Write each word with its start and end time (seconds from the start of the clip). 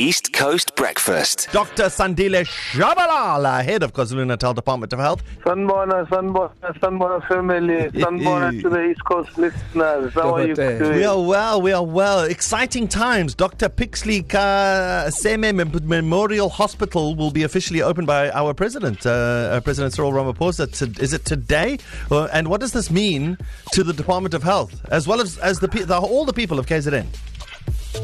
East 0.00 0.32
Coast 0.32 0.74
Breakfast. 0.76 1.50
Dr. 1.52 1.90
Sandile 1.90 2.46
Tshabalala, 2.46 3.62
head 3.62 3.82
of 3.82 3.92
KwaZulu 3.92 4.26
Natal 4.26 4.54
Department 4.54 4.94
of 4.94 4.98
Health. 4.98 5.22
Sanbona, 5.44 6.08
Sanbona, 6.08 6.50
Sanbona 6.80 7.28
family, 7.28 7.90
Sanbona 8.00 8.62
to 8.62 8.70
the 8.70 8.82
East 8.82 9.04
Coast 9.04 9.36
listeners. 9.36 10.14
How 10.14 10.36
are 10.36 10.46
you 10.46 10.54
doing? 10.54 10.94
We 10.94 11.04
are 11.04 11.20
well, 11.20 11.60
we 11.60 11.72
are 11.72 11.84
well. 11.84 12.20
Exciting 12.20 12.88
times. 12.88 13.34
Dr. 13.34 13.68
Pixley 13.68 14.26
Ka 14.26 15.08
Seme 15.08 15.84
Memorial 15.84 16.48
Hospital 16.48 17.14
will 17.14 17.30
be 17.30 17.42
officially 17.42 17.82
opened 17.82 18.06
by 18.06 18.30
our 18.30 18.54
president, 18.54 19.04
uh, 19.04 19.10
uh, 19.10 19.60
President 19.60 19.92
Cyril 19.92 20.12
Ramaphosa. 20.12 20.72
To, 20.78 21.02
is 21.02 21.12
it 21.12 21.26
today? 21.26 21.76
And 22.10 22.48
what 22.48 22.62
does 22.62 22.72
this 22.72 22.90
mean 22.90 23.36
to 23.72 23.84
the 23.84 23.92
Department 23.92 24.32
of 24.32 24.44
Health, 24.44 24.80
as 24.90 25.06
well 25.06 25.20
as, 25.20 25.36
as 25.36 25.60
the, 25.60 25.66
the 25.66 25.98
all 25.98 26.24
the 26.24 26.32
people 26.32 26.58
of 26.58 26.64
KZN? 26.64 27.04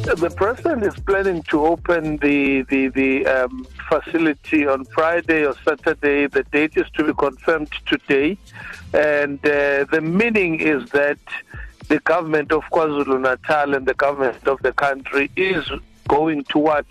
The 0.06 0.30
president 0.30 0.84
is 0.84 0.94
planning 1.00 1.42
to 1.50 1.66
open 1.66 2.18
the 2.18 2.62
the, 2.62 2.86
the 2.88 3.26
um, 3.26 3.66
facility 3.88 4.64
on 4.64 4.84
Friday 4.84 5.44
or 5.44 5.54
Saturday. 5.64 6.28
The 6.28 6.44
date 6.44 6.76
is 6.76 6.88
to 6.90 7.02
be 7.02 7.12
confirmed 7.12 7.72
today, 7.86 8.38
and 8.94 9.40
uh, 9.44 9.84
the 9.90 10.00
meaning 10.00 10.60
is 10.60 10.88
that 10.90 11.18
the 11.88 11.98
government 11.98 12.52
of 12.52 12.62
KwaZulu 12.70 13.20
Natal 13.20 13.74
and 13.74 13.84
the 13.84 13.94
government 13.94 14.46
of 14.46 14.62
the 14.62 14.72
country 14.72 15.28
is 15.34 15.68
going 16.08 16.44
towards 16.44 16.88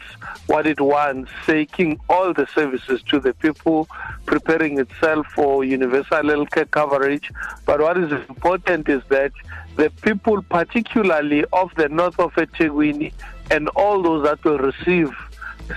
what 0.47 0.67
it 0.67 0.79
wants, 0.79 1.31
taking 1.45 1.99
all 2.09 2.33
the 2.33 2.47
services 2.53 3.01
to 3.09 3.19
the 3.19 3.33
people, 3.33 3.87
preparing 4.25 4.79
itself 4.79 5.27
for 5.35 5.63
universal 5.63 6.23
healthcare 6.23 6.69
coverage. 6.69 7.31
But 7.65 7.81
what 7.81 7.97
is 7.97 8.11
important 8.11 8.89
is 8.89 9.01
that 9.09 9.31
the 9.75 9.89
people, 10.01 10.41
particularly 10.43 11.45
of 11.53 11.73
the 11.75 11.89
north 11.89 12.19
of 12.19 12.33
eThekwini, 12.33 13.13
and 13.51 13.69
all 13.69 14.01
those 14.01 14.23
that 14.23 14.43
will 14.43 14.57
receive 14.57 15.11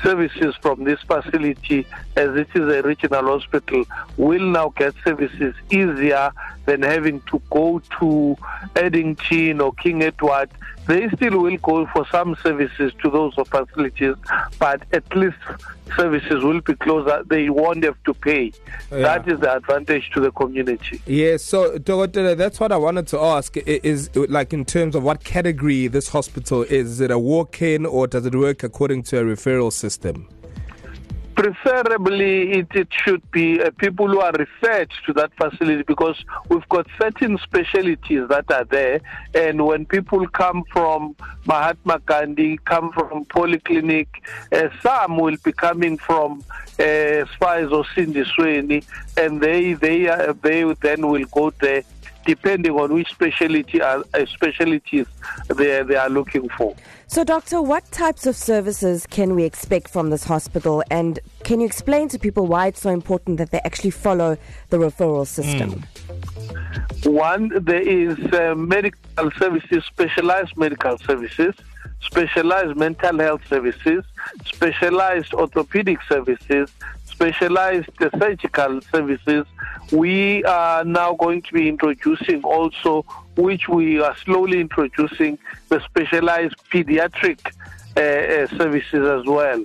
services 0.02 0.55
from 0.61 0.84
this 0.84 1.00
facility, 1.00 1.86
as 2.16 2.36
it 2.36 2.48
is 2.55 2.73
a 2.73 2.83
regional 2.83 3.27
hospital, 3.27 3.84
will 4.17 4.45
now 4.45 4.69
get 4.77 4.95
services 5.05 5.55
easier 5.70 6.30
than 6.67 6.83
having 6.83 7.20
to 7.23 7.41
go 7.50 7.80
to 7.98 8.36
Addington 8.77 9.61
or 9.61 9.73
King 9.73 10.02
Edward. 10.02 10.50
They 10.89 11.06
still 11.11 11.42
will 11.42 11.58
go 11.58 11.86
for 11.92 12.06
some 12.11 12.34
services 12.42 12.94
to 13.03 13.11
those 13.11 13.34
facilities, 13.34 14.14
but 14.58 14.83
at 14.92 15.14
least 15.14 15.36
services 15.95 16.42
will 16.42 16.62
be 16.62 16.75
closer. 16.77 17.22
They 17.27 17.50
won't 17.50 17.84
have 17.84 18.03
to 18.05 18.14
pay. 18.14 18.53
Yeah. 18.91 18.98
That 19.03 19.28
is 19.28 19.39
the 19.41 19.55
advantage 19.55 20.11
to 20.14 20.20
the 20.20 20.30
community. 20.33 21.03
Yes, 21.05 21.45
so 21.45 21.78
Dokotela, 21.78 22.36
that's 22.39 22.58
what 22.58 22.72
I 22.72 22.78
wanted 22.78 23.06
to 23.08 23.20
ask. 23.20 23.55
Is 23.58 24.08
like 24.17 24.55
in 24.55 24.64
terms 24.64 24.95
of 24.95 25.03
what 25.03 25.25
category 25.25 25.89
this 25.89 26.08
hospital 26.08 26.62
is? 26.62 26.92
Is 26.92 27.00
it 27.00 27.11
a 27.11 27.19
walk-in 27.19 27.84
or 27.84 28.06
does 28.06 28.25
it 28.25 28.34
work 28.34 28.62
according 28.62 29.02
to 29.05 29.19
a 29.19 29.23
referral 29.23 29.70
system? 29.70 30.27
Preferably, 31.39 32.50
it, 32.50 32.67
it 32.75 32.89
should 32.91 33.22
be 33.31 33.62
uh, 33.62 33.70
people 33.78 34.08
who 34.08 34.19
are 34.19 34.33
referred 34.33 34.91
to 35.06 35.12
that 35.12 35.31
facility 35.36 35.84
because 35.84 36.17
we've 36.48 36.69
got 36.69 36.84
certain 37.00 37.39
specialties 37.39 38.27
that 38.28 38.50
are 38.50 38.64
there. 38.64 39.00
And 39.36 39.64
when 39.64 39.86
people 39.86 40.27
come 40.27 40.64
from 40.72 41.14
Mahatma 41.47 42.00
Gandhi, 42.05 42.58
come 42.64 42.91
from 42.91 43.25
Polyclinic, 43.27 44.08
uh, 44.50 44.70
some 44.83 45.17
will 45.17 45.36
be 45.45 45.53
coming 45.53 45.97
from 45.97 46.42
uh, 46.80 47.25
Spies 47.34 47.69
or 47.70 47.84
Cindy 47.95 48.25
Sweeney, 48.34 48.83
and 49.17 49.41
they 49.41 49.75
they 49.75 50.08
uh, 50.08 50.33
they 50.42 50.64
then 50.80 51.06
will 51.06 51.25
go 51.27 51.50
there 51.61 51.84
depending 52.28 52.72
on 52.72 52.92
which 52.92 53.08
specialty 53.10 53.80
are, 53.80 54.04
uh, 54.12 54.26
specialties 54.26 55.06
they 55.56 55.82
they 55.82 55.96
are 55.96 56.10
looking 56.10 56.46
for. 56.50 56.76
So, 57.06 57.24
Doctor, 57.24 57.62
what 57.62 57.90
types 57.90 58.26
of 58.26 58.36
services 58.36 59.06
can 59.06 59.34
we 59.34 59.44
expect 59.44 59.88
from 59.88 60.10
this 60.10 60.24
hospital? 60.24 60.84
And 60.90 61.18
can 61.42 61.60
you 61.60 61.66
explain 61.66 62.10
to 62.10 62.18
people 62.18 62.46
why 62.46 62.66
it's 62.66 62.82
so 62.82 62.90
important 62.90 63.38
that 63.38 63.50
they 63.50 63.60
actually 63.64 63.92
follow 63.92 64.36
the 64.68 64.76
referral 64.76 65.26
system? 65.26 65.84
One, 67.04 67.50
there 67.64 67.80
is 67.80 68.18
uh, 68.33 68.55
medical 68.56 69.30
services, 69.39 69.84
specialized 69.84 70.56
medical 70.56 70.98
services, 70.98 71.55
specialized 72.00 72.77
mental 72.77 73.18
health 73.18 73.46
services, 73.48 74.05
specialized 74.45 75.33
orthopedic 75.33 75.98
services, 76.08 76.70
specialized 77.05 77.90
surgical 78.18 78.80
services. 78.80 79.46
We 79.92 80.45
are 80.45 80.84
now 80.84 81.14
going 81.14 81.42
to 81.42 81.52
be 81.52 81.68
introducing 81.68 82.42
also, 82.42 83.02
which 83.36 83.68
we 83.68 84.00
are 84.00 84.17
slowly 84.17 84.61
introducing, 84.61 85.39
the 85.68 85.80
specialized 85.80 86.56
pediatric 86.70 87.40
uh, 87.96 88.00
uh, 88.00 88.58
services 88.58 89.06
as 89.06 89.24
well. 89.27 89.64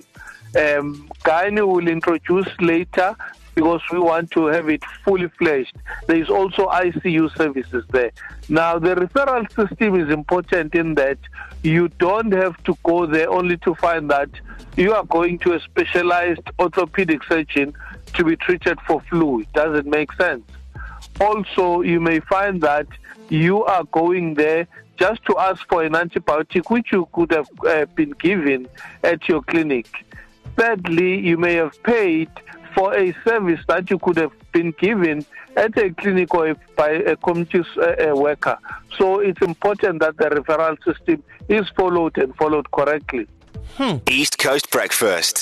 Um, 0.56 1.09
Gyne 1.25 1.68
will 1.68 1.88
introduce 1.88 2.47
later 2.59 3.16
because 3.56 3.81
we 3.91 4.00
want 4.00 4.31
to 4.31 4.47
have 4.47 4.69
it 4.69 4.84
fully 5.03 5.28
fledged. 5.30 5.75
There 6.08 6.18
is 6.18 6.30
also 6.30 6.68
ICU 6.68 7.36
services 7.38 7.86
there. 7.91 8.12
Now, 8.50 8.80
the 8.80 8.96
referral 8.96 9.47
system 9.53 10.00
is 10.00 10.12
important 10.12 10.75
in 10.75 10.96
that 10.96 11.18
you 11.62 11.88
don't 12.00 12.31
have 12.31 12.62
to 12.64 12.78
go 12.84 13.06
there 13.06 13.30
only 13.30 13.58
to 13.58 13.75
find 13.75 14.09
that 14.09 14.30
you 14.75 14.94
are 14.94 15.06
going 15.06 15.40
to 15.40 15.53
a 15.53 15.59
specialized 15.59 16.41
orthopedic 16.59 17.24
surgeon 17.24 17.74
to 18.14 18.24
be 18.24 18.36
treated 18.36 18.80
for 18.81 19.02
flu. 19.02 19.41
It 19.41 19.53
doesn't 19.53 19.88
make 19.88 20.12
sense. 20.14 20.44
Also, 21.22 21.81
you 21.81 22.00
may 22.00 22.20
find 22.22 22.62
that 22.62 22.88
you 23.30 23.64
are 23.66 23.84
going 23.85 24.34
there 24.34 24.68
just 24.97 25.24
to 25.25 25.38
ask 25.38 25.68
for 25.68 25.84
an 25.84 25.94
antibiotic 25.94 26.70
which 26.70 26.91
you 26.91 27.08
could 27.14 27.31
have 27.31 27.47
uh, 27.68 27.85
been 27.96 28.12
given 28.12 28.68
at 29.03 29.28
your 29.28 29.41
clinic. 29.41 29.88
Thirdly, 30.56 31.20
you 31.20 31.38
may 31.38 31.56
have 31.56 31.81
paid 31.84 32.30
for 32.84 32.94
a 32.98 33.16
service 33.24 33.62
that 33.70 33.90
you 33.90 33.98
could 33.98 34.18
have 34.18 34.34
been 34.52 34.72
given 34.78 35.26
at 35.56 35.78
a 35.78 35.90
clinic 35.92 36.34
or 36.34 36.54
by 36.76 36.90
a 36.90 37.16
community 37.16 37.64
uh, 37.78 38.14
worker. 38.14 38.58
So 38.98 39.20
it's 39.20 39.42
important 39.42 40.02
that 40.02 40.18
the 40.18 40.26
referral 40.26 40.76
system 40.84 41.24
is 41.48 41.66
followed 41.78 42.18
and 42.18 42.36
followed 42.36 42.70
correctly. 42.72 43.26
East 44.10 44.38
Coast 44.38 44.70
Breakfast. 44.70 45.36